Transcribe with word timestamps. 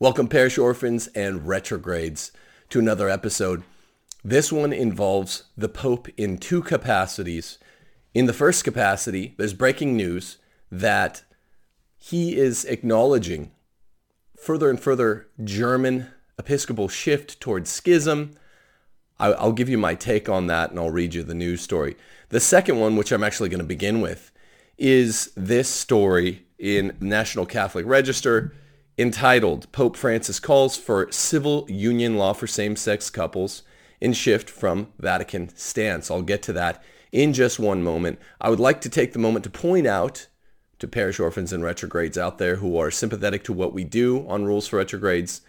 Welcome, 0.00 0.28
parish 0.28 0.58
orphans 0.58 1.08
and 1.08 1.48
retrogrades, 1.48 2.30
to 2.68 2.78
another 2.78 3.08
episode. 3.08 3.64
This 4.22 4.52
one 4.52 4.72
involves 4.72 5.46
the 5.56 5.68
Pope 5.68 6.06
in 6.16 6.38
two 6.38 6.62
capacities. 6.62 7.58
In 8.14 8.26
the 8.26 8.32
first 8.32 8.62
capacity, 8.62 9.34
there's 9.38 9.54
breaking 9.54 9.96
news 9.96 10.38
that 10.70 11.24
he 11.96 12.36
is 12.36 12.64
acknowledging 12.66 13.50
further 14.40 14.70
and 14.70 14.78
further 14.78 15.26
German 15.42 16.06
Episcopal 16.38 16.86
shift 16.86 17.40
towards 17.40 17.68
schism. 17.68 18.36
I'll 19.18 19.50
give 19.50 19.68
you 19.68 19.78
my 19.78 19.96
take 19.96 20.28
on 20.28 20.46
that 20.46 20.70
and 20.70 20.78
I'll 20.78 20.90
read 20.90 21.12
you 21.12 21.24
the 21.24 21.34
news 21.34 21.60
story. 21.60 21.96
The 22.28 22.38
second 22.38 22.78
one, 22.78 22.94
which 22.94 23.10
I'm 23.10 23.24
actually 23.24 23.48
going 23.48 23.58
to 23.58 23.66
begin 23.66 24.00
with, 24.00 24.30
is 24.76 25.32
this 25.36 25.68
story 25.68 26.46
in 26.56 26.96
National 27.00 27.46
Catholic 27.46 27.84
Register 27.84 28.52
entitled 28.98 29.70
Pope 29.70 29.96
Francis 29.96 30.40
Calls 30.40 30.76
for 30.76 31.10
Civil 31.12 31.64
Union 31.68 32.16
Law 32.16 32.32
for 32.32 32.48
Same-Sex 32.48 33.10
Couples 33.10 33.62
in 34.00 34.12
Shift 34.12 34.50
from 34.50 34.88
Vatican 34.98 35.54
Stance. 35.54 36.10
I'll 36.10 36.22
get 36.22 36.42
to 36.42 36.52
that 36.54 36.82
in 37.12 37.32
just 37.32 37.60
one 37.60 37.82
moment. 37.82 38.18
I 38.40 38.50
would 38.50 38.58
like 38.58 38.80
to 38.80 38.88
take 38.88 39.12
the 39.12 39.18
moment 39.20 39.44
to 39.44 39.50
point 39.50 39.86
out 39.86 40.26
to 40.80 40.88
parish 40.88 41.20
orphans 41.20 41.52
and 41.52 41.62
retrogrades 41.62 42.18
out 42.18 42.38
there 42.38 42.56
who 42.56 42.76
are 42.76 42.90
sympathetic 42.90 43.44
to 43.44 43.52
what 43.52 43.72
we 43.72 43.84
do 43.84 44.26
on 44.28 44.44
Rules 44.44 44.66
for 44.66 44.76
Retrogrades, 44.76 45.42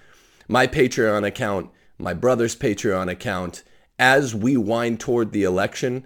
my 0.48 0.68
Patreon 0.68 1.26
account, 1.26 1.70
my 1.98 2.14
brother's 2.14 2.56
Patreon 2.56 3.12
account, 3.12 3.64
as 3.98 4.34
we 4.34 4.58
wind 4.58 5.00
toward 5.00 5.32
the 5.32 5.44
election, 5.44 6.06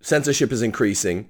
censorship 0.00 0.52
is 0.52 0.62
increasing 0.62 1.28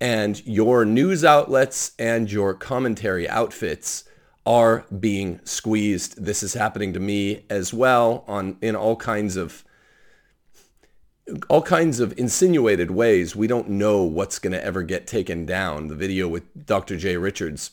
and 0.00 0.44
your 0.44 0.84
news 0.84 1.24
outlets 1.24 1.92
and 1.98 2.30
your 2.30 2.52
commentary 2.52 3.28
outfits 3.28 4.04
are 4.46 4.86
being 4.98 5.40
squeezed. 5.44 6.24
This 6.24 6.42
is 6.42 6.54
happening 6.54 6.92
to 6.92 7.00
me 7.00 7.44
as 7.50 7.74
well 7.74 8.24
on 8.28 8.56
in 8.62 8.76
all 8.76 8.96
kinds 8.96 9.36
of 9.36 9.64
all 11.50 11.62
kinds 11.62 11.98
of 11.98 12.16
insinuated 12.16 12.92
ways. 12.92 13.34
We 13.34 13.48
don't 13.48 13.68
know 13.68 14.04
what's 14.04 14.38
going 14.38 14.52
to 14.52 14.64
ever 14.64 14.84
get 14.84 15.08
taken 15.08 15.44
down. 15.44 15.88
The 15.88 15.96
video 15.96 16.28
with 16.28 16.66
Dr. 16.66 16.96
Jay 16.96 17.16
Richards 17.16 17.72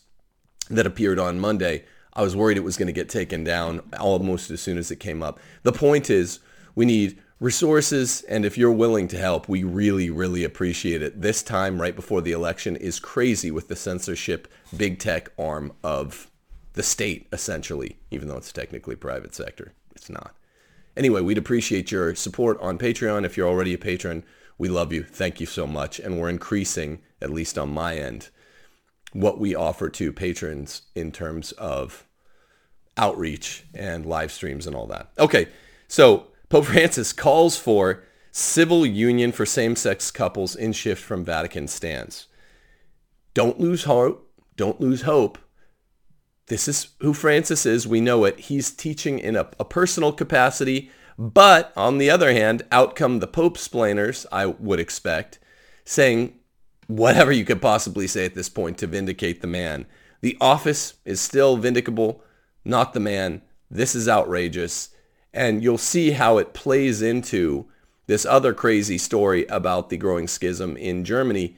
that 0.72 0.88
appeared 0.88 1.20
on 1.20 1.40
Monday, 1.40 1.86
I 2.14 2.24
was 2.24 2.36
worried 2.36 2.58
it 2.58 2.64
was 2.64 2.78
going 2.78 2.88
to 2.88 2.94
get 2.94 3.10
taken 3.10 3.44
down 3.44 3.82
almost 4.00 4.50
as 4.50 4.60
soon 4.60 4.80
as 4.80 4.90
it 4.90 4.96
came 4.96 5.22
up. 5.22 5.40
The 5.62 5.72
point 5.72 6.10
is 6.10 6.40
we 6.74 6.86
need 6.86 7.20
resources 7.40 8.24
and 8.24 8.46
if 8.46 8.58
you're 8.58 8.72
willing 8.72 9.08
to 9.10 9.18
help, 9.18 9.48
we 9.48 9.64
really 9.64 10.10
really 10.10 10.44
appreciate 10.44 11.04
it. 11.04 11.22
This 11.22 11.44
time 11.44 11.80
right 11.80 11.96
before 11.96 12.22
the 12.22 12.32
election 12.32 12.76
is 12.76 13.00
crazy 13.00 13.52
with 13.52 13.68
the 13.68 13.76
censorship 13.76 14.48
big 14.76 14.98
tech 14.98 15.30
arm 15.38 15.74
of 15.84 16.32
the 16.74 16.84
state, 16.84 17.28
essentially, 17.32 17.98
even 18.12 18.28
though 18.28 18.38
it's 18.38 18.52
technically 18.52 18.96
private 18.96 19.34
sector. 19.34 19.74
It's 19.96 20.10
not. 20.10 20.36
Anyway, 20.96 21.22
we'd 21.22 21.38
appreciate 21.38 21.92
your 21.92 22.14
support 22.16 22.60
on 22.62 22.78
Patreon. 22.78 23.26
If 23.26 23.38
you're 23.38 23.48
already 23.48 23.74
a 23.74 23.80
patron, 23.80 24.24
we 24.58 24.70
love 24.70 24.94
you. 24.94 25.04
Thank 25.04 25.40
you 25.40 25.46
so 25.46 25.66
much. 25.66 26.00
And 26.00 26.20
we're 26.20 26.30
increasing, 26.30 27.02
at 27.22 27.32
least 27.32 27.58
on 27.58 27.74
my 27.74 27.96
end, 27.96 28.30
what 29.12 29.40
we 29.40 29.56
offer 29.56 29.90
to 29.90 30.12
patrons 30.12 30.84
in 30.96 31.12
terms 31.12 31.52
of 31.54 32.06
outreach 32.98 33.66
and 33.74 34.06
live 34.06 34.32
streams 34.32 34.68
and 34.68 34.76
all 34.76 34.88
that. 34.88 35.10
Okay, 35.18 35.48
so 35.88 36.28
Pope 36.50 36.66
Francis 36.66 37.14
calls 37.14 37.58
for 37.58 38.04
civil 38.32 38.86
union 38.86 39.32
for 39.32 39.46
same-sex 39.46 40.12
couples 40.12 40.56
in 40.56 40.74
shift 40.74 41.04
from 41.04 41.24
Vatican 41.24 41.68
stance. 41.68 42.28
Don't 43.34 43.60
lose 43.60 43.84
hope. 43.84 44.32
Don't 44.56 44.80
lose 44.80 45.04
hope 45.04 45.40
this 46.48 46.68
is 46.68 46.90
who 47.00 47.14
Francis 47.14 47.66
is. 47.66 47.88
We 47.88 48.02
know 48.02 48.26
it. 48.26 48.40
He's 48.40 48.72
teaching 48.72 49.20
in 49.20 49.36
a, 49.36 49.48
a 49.60 49.66
personal 49.66 50.12
capacity. 50.12 50.92
But 51.18 51.72
on 51.78 52.00
the 52.00 52.10
other 52.10 52.34
hand, 52.34 52.64
out 52.72 52.96
come 52.96 53.20
the 53.20 53.28
Pope 53.28 53.58
splainers, 53.58 54.26
I 54.32 54.48
would 54.48 54.80
expect, 54.80 55.40
saying 55.86 56.36
whatever 56.88 57.32
you 57.32 57.46
could 57.46 57.62
possibly 57.62 58.08
say 58.08 58.26
at 58.26 58.36
this 58.36 58.50
point 58.50 58.78
to 58.80 58.88
vindicate 58.88 59.42
the 59.42 59.48
man. 59.48 59.86
The 60.22 60.38
office 60.42 60.96
is 61.06 61.22
still 61.22 61.58
vindicable, 61.58 62.22
not 62.66 62.94
the 62.94 63.00
man. 63.00 63.42
This 63.70 63.96
is 63.96 64.10
outrageous. 64.10 64.90
And 65.34 65.64
you'll 65.64 65.78
see 65.78 66.12
how 66.12 66.38
it 66.38 66.54
plays 66.54 67.02
into 67.02 67.68
this 68.08 68.26
other 68.26 68.54
crazy 68.54 68.98
story 68.98 69.46
about 69.48 69.90
the 69.90 69.98
growing 69.98 70.28
schism 70.28 70.76
in 70.78 71.06
Germany. 71.06 71.58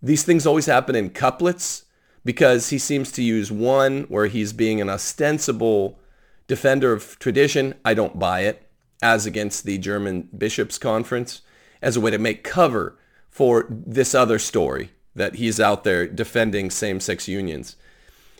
These 0.00 0.24
things 0.24 0.46
always 0.46 0.66
happen 0.66 0.94
in 0.94 1.10
couplets 1.10 1.84
because 2.24 2.70
he 2.70 2.78
seems 2.78 3.12
to 3.12 3.22
use 3.22 3.50
one 3.50 4.02
where 4.04 4.26
he's 4.26 4.52
being 4.52 4.80
an 4.80 4.90
ostensible 4.90 5.98
defender 6.46 6.92
of 6.92 7.18
tradition. 7.18 7.74
I 7.84 7.94
don't 7.94 8.18
buy 8.18 8.40
it, 8.40 8.68
as 9.02 9.26
against 9.26 9.64
the 9.64 9.78
German 9.78 10.28
Bishops' 10.36 10.78
Conference, 10.78 11.42
as 11.80 11.96
a 11.96 12.00
way 12.00 12.10
to 12.10 12.18
make 12.18 12.42
cover 12.44 12.98
for 13.30 13.66
this 13.68 14.14
other 14.14 14.38
story 14.38 14.90
that 15.14 15.36
he's 15.36 15.60
out 15.60 15.84
there 15.84 16.06
defending 16.06 16.70
same-sex 16.70 17.28
unions. 17.28 17.76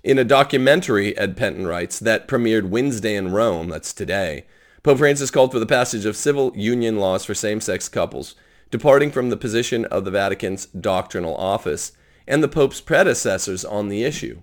In 0.04 0.18
a 0.18 0.24
documentary, 0.24 1.16
Ed 1.18 1.36
Pentin 1.36 1.66
writes, 1.66 1.98
that 1.98 2.28
premiered 2.28 2.68
Wednesday 2.68 3.14
in 3.16 3.32
Rome, 3.32 3.68
that's 3.68 3.92
today, 3.92 4.46
Pope 4.82 4.98
Francis 4.98 5.30
called 5.30 5.50
for 5.52 5.58
the 5.58 5.66
passage 5.66 6.04
of 6.04 6.16
civil 6.16 6.52
union 6.56 6.98
laws 6.98 7.24
for 7.24 7.34
same-sex 7.34 7.88
couples, 7.88 8.34
departing 8.70 9.10
from 9.10 9.28
the 9.28 9.36
position 9.36 9.84
of 9.86 10.04
the 10.04 10.10
Vatican's 10.10 10.66
doctrinal 10.66 11.36
office 11.36 11.92
and 12.28 12.42
the 12.42 12.48
Pope's 12.48 12.80
predecessors 12.80 13.64
on 13.64 13.88
the 13.88 14.04
issue. 14.04 14.42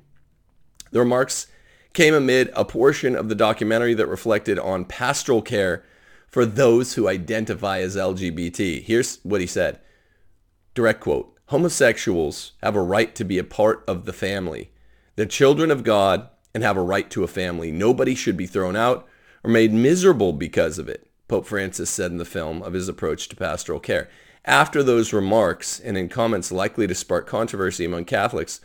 The 0.91 0.99
remarks 0.99 1.47
came 1.93 2.15
amid 2.15 2.51
a 2.53 2.65
portion 2.65 3.15
of 3.15 3.29
the 3.29 3.35
documentary 3.35 3.93
that 3.93 4.07
reflected 4.07 4.59
on 4.59 4.85
pastoral 4.85 5.41
care 5.41 5.85
for 6.27 6.45
those 6.45 6.95
who 6.95 7.07
identify 7.07 7.79
as 7.79 7.95
LGBT. 7.95 8.83
Here's 8.83 9.17
what 9.23 9.39
he 9.39 9.47
said. 9.47 9.79
Direct 10.73 10.99
quote. 10.99 11.37
Homosexuals 11.49 12.53
have 12.63 12.75
a 12.75 12.81
right 12.81 13.13
to 13.15 13.23
be 13.23 13.37
a 13.37 13.43
part 13.43 13.83
of 13.87 14.05
the 14.05 14.13
family. 14.13 14.71
They're 15.15 15.27
children 15.27 15.69
of 15.69 15.83
God 15.83 16.27
and 16.53 16.63
have 16.63 16.75
a 16.75 16.81
right 16.81 17.09
to 17.11 17.23
a 17.23 17.27
family. 17.27 17.71
Nobody 17.71 18.15
should 18.15 18.35
be 18.35 18.47
thrown 18.47 18.75
out 18.75 19.07
or 19.43 19.51
made 19.51 19.71
miserable 19.71 20.33
because 20.33 20.79
of 20.79 20.89
it, 20.89 21.07
Pope 21.27 21.45
Francis 21.45 21.91
said 21.91 22.11
in 22.11 22.17
the 22.17 22.25
film 22.25 22.63
of 22.63 22.73
his 22.73 22.89
approach 22.89 23.29
to 23.29 23.35
pastoral 23.35 23.79
care. 23.79 24.09
After 24.45 24.83
those 24.83 25.11
remarks, 25.11 25.79
and 25.79 25.97
in 25.97 26.07
comments 26.07 26.51
likely 26.51 26.85
to 26.85 26.93
spark 26.93 27.25
controversy 27.25 27.83
among 27.83 28.05
Catholics, 28.05 28.61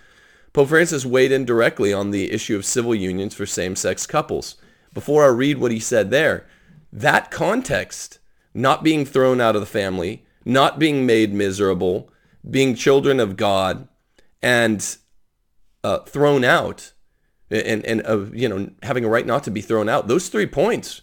Pope 0.52 0.68
Francis 0.68 1.06
weighed 1.06 1.32
in 1.32 1.46
directly 1.46 1.92
on 1.92 2.10
the 2.10 2.30
issue 2.32 2.56
of 2.56 2.66
civil 2.66 2.94
unions 2.94 3.34
for 3.34 3.46
same-sex 3.46 4.06
couples. 4.06 4.56
Before 4.92 5.24
I 5.24 5.28
read 5.28 5.58
what 5.58 5.72
he 5.72 5.80
said 5.80 6.10
there, 6.10 6.46
that 6.92 7.30
context, 7.30 8.18
not 8.52 8.82
being 8.82 9.06
thrown 9.06 9.40
out 9.40 9.54
of 9.54 9.62
the 9.62 9.66
family, 9.66 10.24
not 10.44 10.78
being 10.78 11.06
made 11.06 11.32
miserable, 11.32 12.10
being 12.48 12.74
children 12.74 13.18
of 13.18 13.36
God, 13.36 13.88
and 14.42 14.96
uh, 15.82 16.00
thrown 16.00 16.44
out, 16.44 16.92
and 17.50 17.84
and 17.84 18.06
uh, 18.06 18.26
you 18.32 18.48
know 18.48 18.70
having 18.82 19.04
a 19.04 19.08
right 19.08 19.26
not 19.26 19.44
to 19.44 19.50
be 19.50 19.60
thrown 19.60 19.88
out. 19.88 20.08
Those 20.08 20.28
three 20.28 20.46
points 20.46 21.02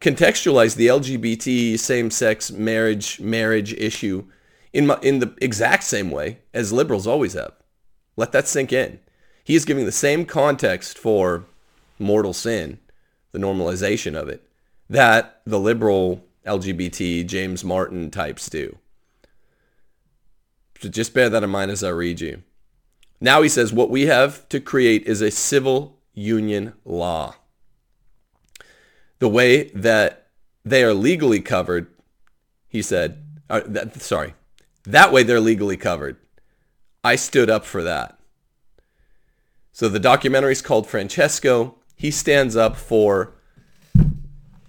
contextualize 0.00 0.76
the 0.76 0.86
LGBT 0.86 1.78
same-sex 1.78 2.50
marriage 2.52 3.20
marriage 3.20 3.72
issue 3.74 4.24
in 4.72 4.86
my, 4.86 4.98
in 5.02 5.18
the 5.18 5.34
exact 5.40 5.84
same 5.84 6.10
way 6.10 6.38
as 6.54 6.72
liberals 6.72 7.06
always 7.06 7.32
have. 7.32 7.52
Let 8.16 8.32
that 8.32 8.48
sink 8.48 8.72
in. 8.72 9.00
He 9.44 9.54
is 9.54 9.64
giving 9.64 9.86
the 9.86 9.92
same 9.92 10.24
context 10.24 10.98
for 10.98 11.44
mortal 11.98 12.32
sin, 12.32 12.78
the 13.32 13.38
normalization 13.38 14.14
of 14.14 14.28
it, 14.28 14.46
that 14.88 15.40
the 15.46 15.58
liberal 15.58 16.24
LGBT 16.46 17.26
James 17.26 17.64
Martin 17.64 18.10
types 18.10 18.48
do. 18.48 18.78
So 20.80 20.88
just 20.88 21.14
bear 21.14 21.28
that 21.28 21.42
in 21.42 21.50
mind 21.50 21.70
as 21.70 21.82
I 21.82 21.88
read 21.88 22.20
you. 22.20 22.42
Now 23.20 23.42
he 23.42 23.48
says 23.48 23.72
what 23.72 23.90
we 23.90 24.06
have 24.06 24.48
to 24.50 24.60
create 24.60 25.04
is 25.06 25.20
a 25.20 25.30
civil 25.30 25.98
union 26.14 26.74
law 26.84 27.34
the 29.18 29.28
way 29.28 29.64
that 29.70 30.28
they 30.64 30.84
are 30.84 30.94
legally 30.94 31.40
covered, 31.40 31.88
he 32.68 32.82
said, 32.82 33.24
uh, 33.50 33.62
that, 33.66 34.00
sorry, 34.00 34.34
that 34.84 35.12
way 35.12 35.22
they're 35.22 35.40
legally 35.40 35.76
covered. 35.76 36.16
I 37.02 37.16
stood 37.16 37.50
up 37.50 37.64
for 37.64 37.82
that. 37.82 38.18
So 39.72 39.88
the 39.88 40.00
documentary 40.00 40.52
is 40.52 40.62
called 40.62 40.86
Francesco. 40.86 41.76
He 41.96 42.10
stands 42.10 42.56
up 42.56 42.76
for, 42.76 43.34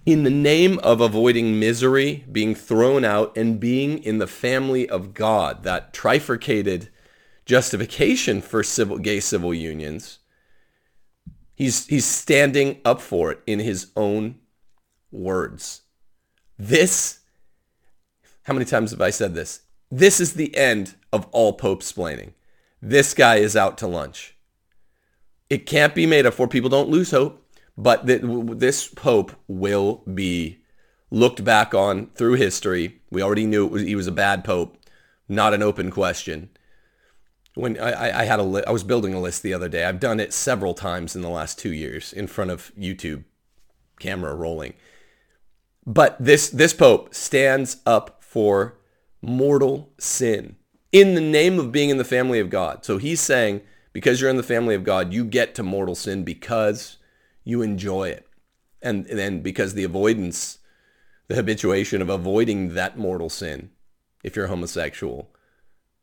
in 0.06 0.24
the 0.24 0.30
name 0.30 0.78
of 0.80 1.00
avoiding 1.00 1.58
misery, 1.58 2.24
being 2.30 2.54
thrown 2.54 3.04
out, 3.04 3.36
and 3.36 3.60
being 3.60 3.98
in 4.02 4.18
the 4.18 4.26
family 4.26 4.88
of 4.88 5.14
God, 5.14 5.62
that 5.64 5.92
trifurcated 5.92 6.88
justification 7.44 8.40
for 8.40 8.62
civil, 8.62 8.98
gay 8.98 9.20
civil 9.20 9.52
unions. 9.52 10.18
He's, 11.54 11.86
he's 11.88 12.06
standing 12.06 12.80
up 12.84 13.00
for 13.00 13.32
it 13.32 13.42
in 13.46 13.58
his 13.58 13.90
own 13.96 14.39
words. 15.10 15.82
This, 16.58 17.20
how 18.44 18.52
many 18.52 18.64
times 18.64 18.90
have 18.90 19.00
I 19.00 19.10
said 19.10 19.34
this? 19.34 19.62
This 19.90 20.20
is 20.20 20.34
the 20.34 20.56
end 20.56 20.94
of 21.12 21.26
all 21.32 21.52
Pope 21.54 21.82
splaining. 21.82 22.32
This 22.82 23.14
guy 23.14 23.36
is 23.36 23.56
out 23.56 23.76
to 23.78 23.86
lunch. 23.86 24.36
It 25.48 25.66
can't 25.66 25.94
be 25.94 26.06
made 26.06 26.26
up 26.26 26.34
for. 26.34 26.46
People 26.46 26.70
don't 26.70 26.88
lose 26.88 27.10
hope. 27.10 27.40
But 27.80 28.06
th- 28.06 28.20
this 28.22 28.88
pope 28.88 29.32
will 29.48 30.02
be 30.12 30.58
looked 31.10 31.42
back 31.44 31.74
on 31.74 32.08
through 32.14 32.34
history. 32.34 33.00
We 33.10 33.22
already 33.22 33.46
knew 33.46 33.66
was, 33.66 33.82
he 33.82 33.94
was 33.94 34.06
a 34.06 34.12
bad 34.12 34.44
pope, 34.44 34.76
not 35.28 35.54
an 35.54 35.62
open 35.62 35.90
question. 35.90 36.50
When 37.54 37.80
I, 37.80 38.20
I 38.20 38.24
had 38.24 38.38
a 38.38 38.42
li- 38.42 38.64
I 38.66 38.70
was 38.70 38.84
building 38.84 39.14
a 39.14 39.20
list 39.20 39.42
the 39.42 39.54
other 39.54 39.68
day. 39.68 39.84
I've 39.84 39.98
done 39.98 40.20
it 40.20 40.34
several 40.34 40.74
times 40.74 41.16
in 41.16 41.22
the 41.22 41.30
last 41.30 41.58
two 41.58 41.72
years 41.72 42.12
in 42.12 42.26
front 42.26 42.50
of 42.50 42.70
YouTube 42.78 43.24
camera 43.98 44.34
rolling. 44.34 44.74
But 45.86 46.16
this 46.20 46.50
this 46.50 46.74
pope 46.74 47.14
stands 47.14 47.78
up 47.86 48.22
for 48.22 48.78
mortal 49.22 49.92
sin 49.98 50.56
in 50.92 51.14
the 51.14 51.20
name 51.20 51.58
of 51.58 51.72
being 51.72 51.90
in 51.90 51.98
the 51.98 52.04
family 52.04 52.40
of 52.40 52.50
God. 52.50 52.84
So 52.84 52.98
he's 52.98 53.20
saying 53.20 53.62
because 53.92 54.20
you're 54.20 54.30
in 54.30 54.36
the 54.36 54.42
family 54.42 54.74
of 54.74 54.84
God, 54.84 55.12
you 55.12 55.24
get 55.24 55.54
to 55.56 55.62
mortal 55.62 55.94
sin 55.94 56.22
because 56.24 56.98
you 57.44 57.62
enjoy 57.62 58.08
it. 58.08 58.26
And 58.82 59.06
then 59.06 59.40
because 59.40 59.74
the 59.74 59.84
avoidance 59.84 60.58
the 61.30 61.36
habituation 61.36 62.02
of 62.02 62.08
avoiding 62.08 62.74
that 62.74 62.98
mortal 62.98 63.30
sin, 63.30 63.70
if 64.24 64.34
you're 64.34 64.48
homosexual, 64.48 65.30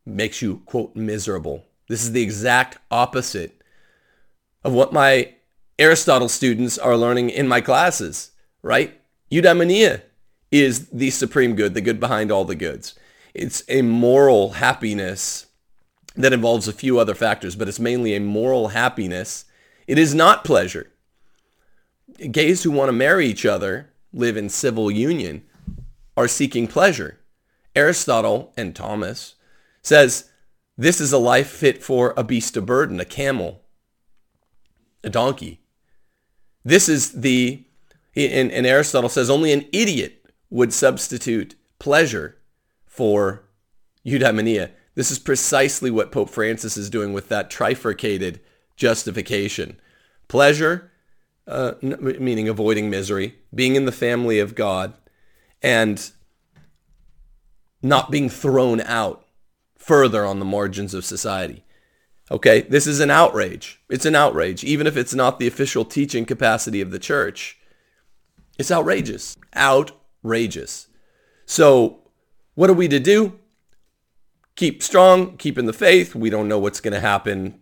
makes 0.06 0.40
you, 0.40 0.62
quote, 0.64 0.96
miserable. 0.96 1.66
This 1.86 2.02
is 2.02 2.12
the 2.12 2.22
exact 2.22 2.78
opposite 2.90 3.60
of 4.64 4.72
what 4.72 4.90
my 4.90 5.34
Aristotle 5.78 6.30
students 6.30 6.78
are 6.78 6.96
learning 6.96 7.28
in 7.28 7.46
my 7.46 7.60
classes, 7.60 8.30
right? 8.62 8.98
Eudaimonia 9.30 10.02
is 10.50 10.88
the 10.88 11.10
supreme 11.10 11.54
good, 11.54 11.74
the 11.74 11.80
good 11.80 12.00
behind 12.00 12.32
all 12.32 12.44
the 12.44 12.54
goods. 12.54 12.94
It's 13.34 13.62
a 13.68 13.82
moral 13.82 14.52
happiness 14.52 15.46
that 16.16 16.32
involves 16.32 16.66
a 16.66 16.72
few 16.72 16.98
other 16.98 17.14
factors, 17.14 17.54
but 17.54 17.68
it's 17.68 17.78
mainly 17.78 18.14
a 18.14 18.20
moral 18.20 18.68
happiness. 18.68 19.44
It 19.86 19.98
is 19.98 20.14
not 20.14 20.44
pleasure. 20.44 20.90
Gays 22.30 22.62
who 22.62 22.70
want 22.70 22.88
to 22.88 22.92
marry 22.92 23.26
each 23.26 23.46
other 23.46 23.90
live 24.12 24.36
in 24.36 24.48
civil 24.48 24.90
union 24.90 25.42
are 26.16 26.26
seeking 26.26 26.66
pleasure. 26.66 27.20
Aristotle 27.76 28.52
and 28.56 28.74
Thomas 28.74 29.36
says 29.82 30.30
this 30.76 31.00
is 31.00 31.12
a 31.12 31.18
life 31.18 31.48
fit 31.48 31.82
for 31.82 32.14
a 32.16 32.24
beast 32.24 32.56
of 32.56 32.66
burden, 32.66 32.98
a 32.98 33.04
camel, 33.04 33.62
a 35.04 35.10
donkey. 35.10 35.60
This 36.64 36.88
is 36.88 37.20
the, 37.20 37.64
and, 38.16 38.50
and 38.50 38.66
Aristotle 38.66 39.08
says 39.08 39.30
only 39.30 39.52
an 39.52 39.66
idiot 39.72 40.26
would 40.50 40.72
substitute 40.72 41.54
pleasure 41.78 42.36
for 42.86 43.44
eudaimonia. 44.04 44.70
This 44.94 45.10
is 45.10 45.18
precisely 45.18 45.90
what 45.90 46.10
Pope 46.10 46.30
Francis 46.30 46.76
is 46.76 46.90
doing 46.90 47.12
with 47.12 47.28
that 47.28 47.50
trifurcated 47.50 48.40
justification. 48.76 49.78
Pleasure 50.26 50.90
uh, 51.48 51.74
meaning 51.80 52.48
avoiding 52.48 52.90
misery, 52.90 53.36
being 53.54 53.74
in 53.74 53.86
the 53.86 53.92
family 53.92 54.38
of 54.38 54.54
God, 54.54 54.92
and 55.62 56.12
not 57.82 58.10
being 58.10 58.28
thrown 58.28 58.80
out 58.82 59.24
further 59.76 60.26
on 60.26 60.38
the 60.38 60.44
margins 60.44 60.92
of 60.92 61.04
society. 61.04 61.64
Okay, 62.30 62.60
this 62.60 62.86
is 62.86 63.00
an 63.00 63.10
outrage. 63.10 63.80
It's 63.88 64.04
an 64.04 64.14
outrage, 64.14 64.62
even 64.62 64.86
if 64.86 64.96
it's 64.96 65.14
not 65.14 65.38
the 65.38 65.46
official 65.46 65.84
teaching 65.84 66.26
capacity 66.26 66.82
of 66.82 66.90
the 66.90 66.98
church. 66.98 67.57
It's 68.58 68.70
outrageous. 68.70 69.36
Outrageous. 69.56 70.88
So, 71.46 72.00
what 72.54 72.68
are 72.68 72.74
we 72.74 72.88
to 72.88 72.98
do? 72.98 73.38
Keep 74.56 74.82
strong, 74.82 75.36
keep 75.36 75.56
in 75.56 75.66
the 75.66 75.72
faith. 75.72 76.14
We 76.14 76.30
don't 76.30 76.48
know 76.48 76.58
what's 76.58 76.80
going 76.80 76.94
to 76.94 77.00
happen 77.00 77.60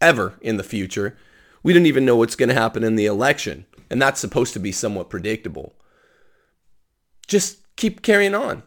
ever 0.00 0.38
in 0.40 0.56
the 0.56 0.62
future 0.62 1.16
we 1.62 1.72
don't 1.72 1.86
even 1.86 2.04
know 2.04 2.16
what's 2.16 2.36
going 2.36 2.48
to 2.48 2.54
happen 2.54 2.84
in 2.84 2.96
the 2.96 3.06
election. 3.06 3.66
And 3.90 4.00
that's 4.00 4.20
supposed 4.20 4.52
to 4.54 4.60
be 4.60 4.72
somewhat 4.72 5.10
predictable. 5.10 5.74
Just 7.26 7.58
keep 7.76 8.02
carrying 8.02 8.34
on. 8.34 8.62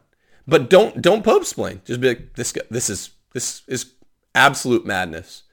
But 0.45 0.69
don't 0.69 1.01
don't 1.01 1.23
pope 1.23 1.43
explain. 1.43 1.81
Just 1.85 2.01
be 2.01 2.09
like 2.09 2.35
this 2.35 2.53
this 2.69 2.89
is 2.89 3.11
this 3.33 3.61
is 3.67 3.93
absolute 4.35 4.85
madness. 4.85 5.43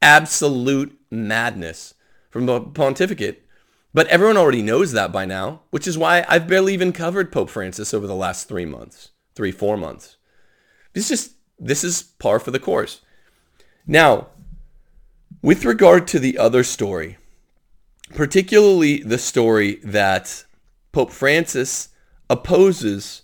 Absolute 0.00 0.98
madness 1.10 1.94
from 2.30 2.46
the 2.46 2.60
pontificate. 2.60 3.46
But 3.94 4.06
everyone 4.08 4.36
already 4.36 4.62
knows 4.62 4.92
that 4.92 5.12
by 5.12 5.24
now, 5.24 5.62
which 5.70 5.86
is 5.86 5.98
why 5.98 6.24
I've 6.28 6.48
barely 6.48 6.72
even 6.72 6.92
covered 6.92 7.30
Pope 7.30 7.50
Francis 7.50 7.92
over 7.92 8.06
the 8.06 8.14
last 8.14 8.48
3 8.48 8.64
months, 8.64 9.10
3 9.34 9.52
4 9.52 9.76
months. 9.76 10.16
This 10.94 11.08
just 11.08 11.32
this 11.58 11.84
is 11.84 12.02
par 12.02 12.38
for 12.38 12.50
the 12.50 12.58
course. 12.58 13.02
Now, 13.86 14.28
with 15.42 15.64
regard 15.64 16.06
to 16.08 16.18
the 16.18 16.38
other 16.38 16.64
story, 16.64 17.18
particularly 18.14 19.02
the 19.02 19.18
story 19.18 19.76
that 19.84 20.44
Pope 20.92 21.10
Francis 21.10 21.90
opposes 22.28 23.22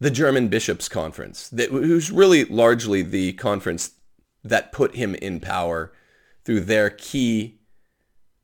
the 0.00 0.10
German 0.10 0.48
Bishops' 0.48 0.88
Conference, 0.88 1.48
that, 1.50 1.70
who's 1.70 2.10
really 2.10 2.44
largely 2.44 3.02
the 3.02 3.34
conference 3.34 3.92
that 4.42 4.72
put 4.72 4.96
him 4.96 5.14
in 5.16 5.40
power 5.40 5.92
through 6.44 6.60
their 6.60 6.88
key 6.88 7.59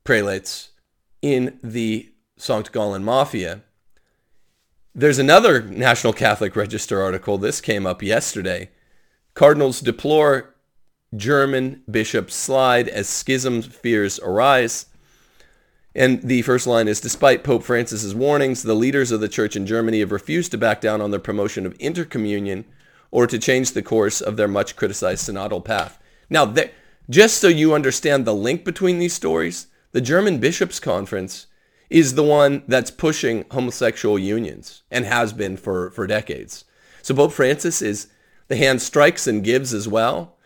prelates 0.07 0.69
in 1.21 1.59
the 1.61 2.09
St. 2.37 2.71
Gallen 2.71 3.03
Mafia. 3.03 3.63
There's 4.95 5.19
another 5.19 5.61
National 5.61 6.13
Catholic 6.13 6.55
Register 6.55 7.01
article. 7.01 7.37
This 7.37 7.59
came 7.59 7.85
up 7.85 8.01
yesterday. 8.01 8.69
Cardinals 9.33 9.81
deplore 9.81 10.55
German 11.13 11.83
bishops 11.91 12.35
slide 12.35 12.87
as 12.87 13.09
schism 13.09 13.61
fears 13.61 14.17
arise. 14.19 14.85
And 15.93 16.21
the 16.21 16.41
first 16.41 16.67
line 16.67 16.87
is 16.87 17.01
Despite 17.01 17.43
Pope 17.43 17.63
Francis's 17.63 18.15
warnings, 18.15 18.63
the 18.63 18.75
leaders 18.75 19.11
of 19.11 19.19
the 19.19 19.27
church 19.27 19.57
in 19.57 19.65
Germany 19.65 19.99
have 19.99 20.13
refused 20.13 20.51
to 20.51 20.57
back 20.57 20.79
down 20.79 21.01
on 21.01 21.11
their 21.11 21.19
promotion 21.19 21.65
of 21.65 21.77
intercommunion 21.79 22.63
or 23.11 23.27
to 23.27 23.37
change 23.37 23.73
the 23.73 23.83
course 23.83 24.21
of 24.21 24.37
their 24.37 24.47
much 24.47 24.77
criticized 24.77 25.27
synodal 25.27 25.65
path. 25.65 26.01
Now, 26.29 26.55
just 27.09 27.39
so 27.39 27.49
you 27.49 27.73
understand 27.73 28.23
the 28.23 28.33
link 28.33 28.63
between 28.63 28.99
these 28.99 29.13
stories, 29.13 29.67
the 29.91 30.01
German 30.01 30.39
Bishops' 30.39 30.79
Conference 30.79 31.47
is 31.89 32.15
the 32.15 32.23
one 32.23 32.63
that's 32.67 32.91
pushing 32.91 33.45
homosexual 33.51 34.19
unions 34.19 34.83
and 34.91 35.05
has 35.05 35.33
been 35.33 35.57
for, 35.57 35.91
for 35.91 36.05
decades. 36.05 36.65
So 37.01 37.15
Pope 37.15 37.31
Francis 37.31 37.81
is 37.81 38.07
the 38.47 38.57
hand 38.57 38.81
strikes 38.81 39.27
and 39.27 39.43
gives 39.43 39.73
as 39.73 39.87
well. 39.87 40.37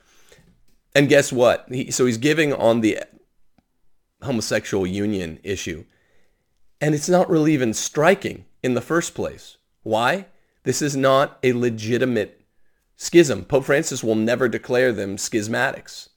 And 0.93 1.09
guess 1.09 1.31
what? 1.31 1.65
He, 1.69 1.89
so 1.89 2.05
he's 2.05 2.17
giving 2.17 2.53
on 2.53 2.81
the 2.81 2.99
homosexual 4.21 4.85
union 4.85 5.39
issue. 5.43 5.85
And 6.79 6.93
it's 6.93 7.09
not 7.09 7.29
really 7.29 7.53
even 7.53 7.73
striking 7.73 8.45
in 8.61 8.73
the 8.73 8.81
first 8.81 9.15
place. 9.15 9.57
Why? 9.83 10.27
This 10.63 10.81
is 10.81 10.95
not 10.95 11.39
a 11.41 11.53
legitimate 11.53 12.41
schism. 12.95 13.45
Pope 13.45 13.65
Francis 13.65 14.03
will 14.03 14.15
never 14.15 14.47
declare 14.47 14.91
them 14.91 15.17
schismatics, 15.17 16.09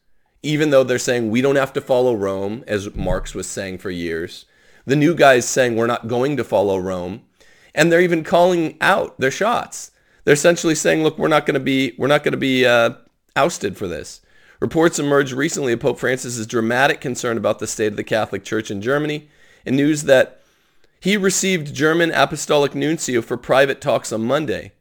even 0.44 0.70
though 0.70 0.84
they're 0.84 0.98
saying 0.98 1.30
we 1.30 1.40
don't 1.40 1.56
have 1.56 1.72
to 1.72 1.80
follow 1.80 2.14
Rome, 2.14 2.62
as 2.66 2.94
Marx 2.94 3.34
was 3.34 3.46
saying 3.46 3.78
for 3.78 3.90
years. 3.90 4.44
The 4.86 4.94
new 4.94 5.14
guys 5.14 5.48
saying 5.48 5.74
we're 5.74 5.86
not 5.86 6.08
going 6.08 6.36
to 6.36 6.44
follow 6.44 6.78
Rome, 6.78 7.22
and 7.74 7.90
they're 7.90 8.00
even 8.02 8.22
calling 8.22 8.76
out 8.80 9.18
their 9.18 9.30
shots. 9.30 9.90
They're 10.24 10.34
essentially 10.34 10.74
saying, 10.74 11.02
look, 11.02 11.18
we're 11.18 11.28
not 11.28 11.46
going 11.46 11.54
to 11.54 11.60
be 11.60 11.94
we're 11.98 12.06
not 12.08 12.22
going 12.22 12.32
to 12.32 12.38
be 12.38 12.66
uh, 12.66 12.90
ousted 13.34 13.76
for 13.76 13.88
this. 13.88 14.20
Reports 14.60 14.98
emerged 14.98 15.32
recently 15.32 15.72
of 15.72 15.80
Pope 15.80 15.98
Francis's 15.98 16.46
dramatic 16.46 17.00
concern 17.00 17.36
about 17.36 17.58
the 17.58 17.66
state 17.66 17.88
of 17.88 17.96
the 17.96 18.04
Catholic 18.04 18.44
Church 18.44 18.70
in 18.70 18.82
Germany, 18.82 19.28
and 19.64 19.76
news 19.76 20.04
that 20.04 20.42
he 21.00 21.16
received 21.16 21.74
German 21.74 22.10
apostolic 22.12 22.74
nuncio 22.74 23.22
for 23.22 23.36
private 23.36 23.80
talks 23.80 24.12
on 24.12 24.24
Monday. 24.24 24.72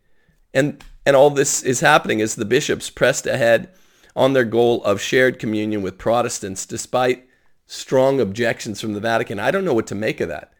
And 0.54 0.84
and 1.06 1.16
all 1.16 1.30
this 1.30 1.64
is 1.64 1.80
happening 1.80 2.22
as 2.22 2.36
the 2.36 2.46
bishops 2.46 2.90
pressed 2.90 3.26
ahead 3.26 3.70
on 4.16 4.34
their 4.34 4.46
goal 4.46 4.84
of 4.84 5.02
shared 5.02 5.40
communion 5.40 5.82
with 5.82 5.98
Protestants 5.98 6.66
despite 6.66 7.28
strong 7.66 8.20
objections 8.20 8.80
from 8.80 8.94
the 8.94 9.00
Vatican. 9.00 9.40
I 9.40 9.52
don't 9.52 9.66
know 9.66 9.74
what 9.74 9.88
to 9.88 9.96
make 9.96 10.22
of 10.22 10.30
that. 10.30 10.54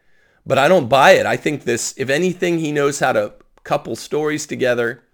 But 0.46 0.58
I 0.58 0.68
don't 0.68 0.88
buy 0.88 1.12
it. 1.12 1.26
I 1.26 1.36
think 1.36 1.64
this 1.64 1.94
if 1.96 2.10
anything 2.10 2.58
he 2.58 2.72
knows 2.72 3.00
how 3.00 3.12
to 3.12 3.34
couple 3.62 3.96
stories 3.96 4.46
together 4.46 5.04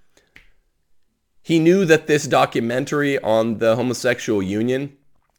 he 1.43 1.59
knew 1.59 1.85
that 1.85 2.07
this 2.07 2.27
documentary 2.27 3.19
on 3.19 3.59
the 3.59 3.77
homosexual 3.77 4.43
union 4.43 4.97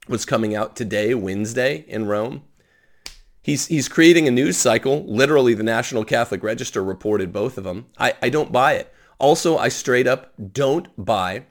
was 0.08 0.25
coming 0.25 0.55
out 0.55 0.75
today, 0.75 1.13
Wednesday, 1.13 1.86
in 1.88 2.05
Rome. 2.05 2.43
He's, 3.43 3.67
he's 3.67 3.88
creating 3.88 4.27
a 4.27 4.31
news 4.31 4.58
cycle. 4.58 5.05
Literally, 5.05 5.53
the 5.53 5.63
National 5.63 6.03
Catholic 6.03 6.43
Register 6.43 6.84
reported 6.84 7.31
both 7.31 7.58
of 7.58 7.63
them. 7.63 7.88
I, 7.98 8.13
I 8.22 8.29
don't 8.29 8.51
buy 8.51 8.74
it. 8.74 8.93
Also, 9.20 9.58
I 9.58 9.70
straight 9.70 10.08
up 10.08 10.34
don't 10.51 10.89
buy 10.98 11.46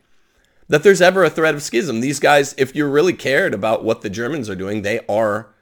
that 0.70 0.84
there's 0.84 1.00
ever 1.00 1.24
a 1.24 1.30
threat 1.30 1.56
of 1.56 1.64
schism. 1.64 2.00
These 2.00 2.20
guys, 2.20 2.54
if 2.56 2.76
you 2.76 2.88
really 2.88 3.12
cared 3.12 3.52
about 3.52 3.82
what 3.82 4.02
the 4.02 4.08
Germans 4.08 4.48
are 4.48 4.54
doing, 4.54 4.82
they 4.82 5.00
are 5.08 5.52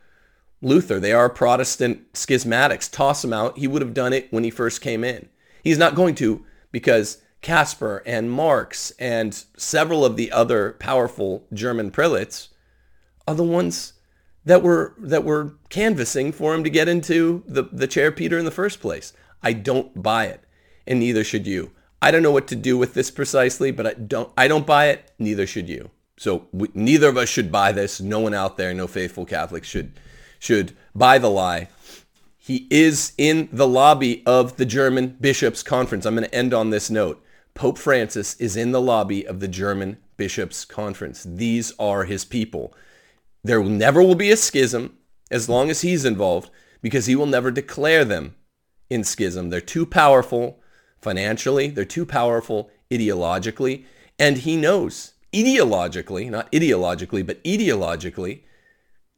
Luther. 0.61 1.00
They 1.00 1.12
are 1.12 1.31
Protestant 1.31 2.12
schismatics. 2.12 2.93
Toss 2.93 3.25
him 3.25 3.33
out. 3.33 3.57
He 3.57 3.67
would 3.67 3.81
have 3.81 3.95
done 3.95 4.12
it 4.12 4.31
when 4.31 4.45
he 4.45 4.50
first 4.50 4.83
came 4.83 5.03
in. 5.03 5.31
He's 5.65 5.79
not 5.79 5.95
going 5.95 6.15
to 6.17 6.45
because 6.73 7.23
Kasper 7.41 8.03
and 8.05 8.31
Marx 8.31 8.93
and 8.99 9.33
several 9.57 10.05
of 10.05 10.17
the 10.17 10.31
other 10.31 10.73
powerful 10.79 11.47
German 11.55 11.91
prelates 11.91 12.50
are 13.27 13.35
the 13.35 13.43
ones 13.43 13.95
that 14.45 14.62
were 14.62 14.95
that 14.99 15.25
were 15.25 15.55
canvassing 15.71 16.33
for 16.33 16.55
him 16.55 16.65
to 16.65 16.71
get 16.71 16.87
into 16.87 17.45
the, 17.47 17.62
the 17.62 17.87
chair 17.87 18.12
Peter 18.12 18.38
in 18.38 18.45
the 18.45 18.50
first 18.50 18.79
place. 18.79 19.15
I 19.43 19.55
don't 19.55 20.03
buy 20.03 20.27
it, 20.27 20.45
and 20.87 20.99
neither 20.99 21.25
should 21.25 21.47
you. 21.47 21.71
I 22.00 22.11
don't 22.11 22.23
know 22.23 22.33
what 22.33 22.49
to 22.49 22.57
do 22.57 22.78
with 22.78 22.95
this 22.95 23.11
precisely, 23.11 23.71
but 23.71 23.87
I 23.87 23.95
don't 23.95 24.33
I 24.37 24.49
don't 24.49 24.67
buy 24.67 24.88
it, 24.88 25.11
neither 25.19 25.47
should 25.47 25.69
you. 25.69 25.90
So 26.17 26.49
we, 26.52 26.69
neither 26.75 27.09
of 27.09 27.17
us 27.17 27.28
should 27.28 27.52
buy 27.52 27.73
this. 27.73 28.00
No 28.00 28.21
one 28.21 28.35
out 28.35 28.57
there, 28.57 28.75
no 28.75 28.87
faithful 28.87 29.25
Catholic 29.25 29.64
should 29.64 29.93
should 30.38 30.76
buy 30.95 31.19
the 31.19 31.31
lie. 31.31 31.69
He 32.37 32.67
is 32.71 33.12
in 33.19 33.49
the 33.52 33.69
lobby 33.69 34.23
of 34.25 34.57
the 34.57 34.64
German 34.64 35.17
Bishops' 35.21 35.62
Conference. 35.62 36.07
I'm 36.07 36.14
going 36.14 36.28
to 36.28 36.35
end 36.35 36.55
on 36.55 36.71
this 36.71 36.88
note. 36.88 37.23
Pope 37.52 37.76
Francis 37.76 38.35
is 38.37 38.57
in 38.57 38.73
the 38.73 38.81
lobby 38.81 39.26
of 39.26 39.40
the 39.40 39.49
German 39.49 39.99
Bishops' 40.17 40.64
Conference. 40.64 41.25
These 41.25 41.73
are 41.78 42.05
his 42.05 42.25
people. 42.25 42.73
There 43.45 43.61
will 43.61 43.69
never 43.69 44.02
will 44.02 44.14
be 44.14 44.31
a 44.31 44.37
schism 44.37 44.97
as 45.31 45.49
long 45.49 45.69
as 45.69 45.83
he's 45.83 46.05
involved 46.05 46.50
because 46.81 47.07
he 47.07 47.17
will 47.17 47.26
never 47.26 47.50
declare 47.50 48.05
them 48.05 48.35
in 48.88 49.05
schism. 49.05 49.50
They're 49.50 49.61
too 49.61 49.85
powerful 49.85 50.58
financially, 51.00 51.69
they're 51.69 51.85
too 51.85 52.07
powerful 52.07 52.71
ideologically, 52.90 53.85
and 54.19 54.38
he 54.38 54.57
knows 54.57 55.12
ideologically, 55.33 56.31
not 56.31 56.50
ideologically, 56.52 57.25
but 57.26 57.43
ideologically, 57.45 58.40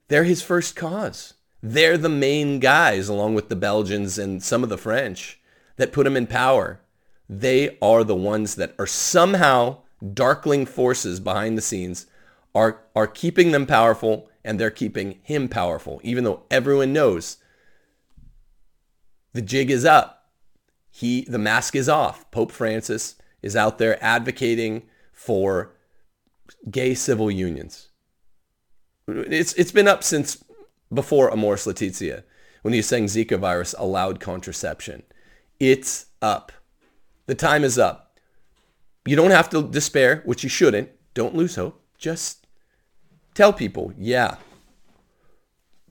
they're 0.09 0.25
his 0.25 0.43
first 0.43 0.77
cause. 0.77 1.35
They're 1.63 1.99
the 1.99 2.09
main 2.09 2.59
guys, 2.59 3.09
along 3.09 3.35
with 3.35 3.49
the 3.49 3.57
Belgians 3.57 4.19
and 4.19 4.43
some 4.43 4.63
of 4.63 4.69
the 4.69 4.79
French, 4.79 5.41
that 5.77 5.93
put 5.93 6.07
him 6.07 6.17
in 6.17 6.27
power. 6.27 6.81
They 7.29 7.79
are 7.81 8.03
the 8.03 8.17
ones 8.17 8.57
that 8.57 8.75
are 8.79 8.87
somehow 8.87 9.79
darkling 10.15 10.67
forces 10.67 11.21
behind 11.21 11.57
the 11.57 11.63
scenes, 11.63 12.07
are, 12.55 12.81
are 12.97 13.07
keeping 13.07 13.53
them 13.53 13.67
powerful, 13.67 14.29
and 14.45 14.59
they're 14.59 14.71
keeping 14.71 15.19
him 15.23 15.49
powerful, 15.49 16.01
even 16.03 16.25
though 16.25 16.43
everyone 16.51 16.93
knows 16.93 17.37
the 19.33 19.43
jig 19.43 19.71
is 19.71 19.85
up. 19.85 20.20
He, 21.01 21.23
the 21.23 21.39
mask 21.39 21.75
is 21.75 21.89
off. 21.89 22.31
Pope 22.31 22.53
Francis 22.53 23.15
is 23.41 23.57
out 23.57 23.79
there 23.79 23.97
advocating 24.05 24.83
for 25.15 25.73
gay 26.71 26.93
civil 26.93 27.31
unions. 27.31 27.89
It's, 29.09 29.55
it's 29.55 29.73
been 29.73 29.89
up 29.89 30.05
since 30.05 30.45
before 30.93 31.31
Amoris 31.31 31.67
Laetitia 31.67 32.23
when 32.61 32.75
he 32.75 32.81
was 32.81 32.87
saying 32.87 33.07
Zika 33.07 33.39
virus 33.39 33.75
allowed 33.79 34.21
contraception. 34.21 35.03
It's 35.59 36.05
up. 36.21 36.53
The 37.25 37.35
time 37.35 37.65
is 37.65 37.79
up. 37.79 38.19
You 39.07 39.17
don't 39.17 39.31
have 39.31 39.49
to 39.51 39.63
despair, 39.63 40.21
which 40.27 40.43
you 40.43 40.51
shouldn't. 40.51 40.91
Don't 41.15 41.35
lose 41.35 41.57
hope. 41.57 41.83
Just 41.97 42.47
tell 43.33 43.55
people, 43.55 43.95
yeah, 43.97 44.37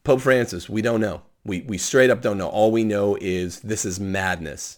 Pope 0.04 0.22
Francis, 0.22 0.70
we 0.70 0.84
don't 0.84 1.02
know. 1.02 1.24
We, 1.44 1.62
we 1.62 1.80
straight 1.80 2.12
up 2.12 2.22
don't 2.22 2.38
know. 2.38 2.50
All 2.50 2.72
we 2.72 2.84
know 2.84 3.18
is 3.20 3.62
this 3.62 3.86
is 3.86 4.00
madness. 4.00 4.78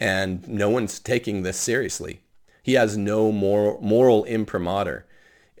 And 0.00 0.48
no 0.48 0.70
one's 0.70 0.98
taking 0.98 1.42
this 1.42 1.58
seriously. 1.58 2.22
He 2.62 2.72
has 2.74 2.96
no 2.96 3.30
moral, 3.30 3.78
moral 3.82 4.24
imprimatur 4.24 5.06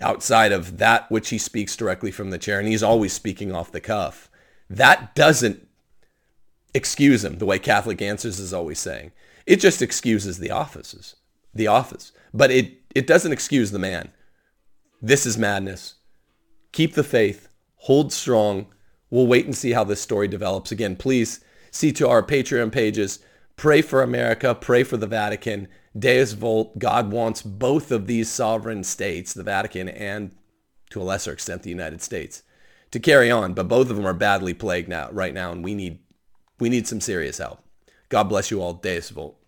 outside 0.00 0.50
of 0.50 0.78
that 0.78 1.10
which 1.10 1.28
he 1.28 1.38
speaks 1.38 1.76
directly 1.76 2.10
from 2.10 2.30
the 2.30 2.38
chair, 2.38 2.58
and 2.58 2.66
he's 2.66 2.82
always 2.82 3.12
speaking 3.12 3.54
off 3.54 3.70
the 3.70 3.80
cuff. 3.80 4.30
That 4.68 5.14
doesn't 5.14 5.66
excuse 6.72 7.24
him 7.24 7.38
the 7.38 7.46
way 7.46 7.58
Catholic 7.58 8.00
Answers 8.00 8.38
is 8.38 8.54
always 8.54 8.78
saying. 8.78 9.12
It 9.46 9.60
just 9.60 9.82
excuses 9.82 10.38
the 10.38 10.50
offices, 10.50 11.16
the 11.54 11.66
office, 11.66 12.12
but 12.32 12.50
it 12.50 12.78
it 12.94 13.06
doesn't 13.06 13.32
excuse 13.32 13.70
the 13.70 13.78
man. 13.78 14.10
This 15.00 15.26
is 15.26 15.38
madness. 15.38 15.94
Keep 16.72 16.94
the 16.94 17.04
faith. 17.04 17.48
Hold 17.76 18.12
strong. 18.12 18.66
We'll 19.10 19.26
wait 19.26 19.46
and 19.46 19.56
see 19.56 19.72
how 19.72 19.84
this 19.84 20.00
story 20.00 20.28
develops. 20.28 20.70
Again, 20.70 20.96
please 20.96 21.40
see 21.70 21.92
to 21.92 22.08
our 22.08 22.22
Patreon 22.22 22.70
pages. 22.70 23.20
Pray 23.60 23.82
for 23.82 24.02
America. 24.02 24.54
Pray 24.54 24.84
for 24.84 24.96
the 24.96 25.06
Vatican. 25.06 25.68
Deus 25.94 26.32
Vult, 26.32 26.78
God 26.78 27.12
wants 27.12 27.42
both 27.42 27.92
of 27.92 28.06
these 28.06 28.30
sovereign 28.30 28.82
states, 28.84 29.34
the 29.34 29.42
Vatican 29.42 29.86
and 29.86 30.34
to 30.88 31.02
a 31.02 31.04
lesser 31.04 31.30
extent 31.30 31.62
the 31.62 31.68
United 31.68 32.00
States, 32.00 32.42
to 32.90 32.98
carry 32.98 33.30
on. 33.30 33.52
But 33.52 33.68
both 33.68 33.90
of 33.90 33.96
them 33.96 34.06
are 34.06 34.14
badly 34.14 34.54
plagued 34.54 34.88
now, 34.88 35.10
right 35.12 35.34
now, 35.34 35.52
and 35.52 35.62
we 35.62 35.74
need 35.74 35.98
we 36.58 36.70
need 36.70 36.88
some 36.88 37.02
serious 37.02 37.36
help. 37.36 37.62
God 38.08 38.30
bless 38.30 38.50
you 38.50 38.62
all. 38.62 38.72
Deus 38.72 39.10
Vult. 39.10 39.38